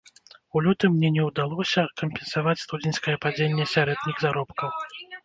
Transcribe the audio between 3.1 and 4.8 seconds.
падзенне сярэдніх заробкаў.